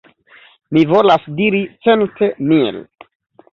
[0.77, 2.19] Mi volas diri cent
[2.55, 2.83] mil.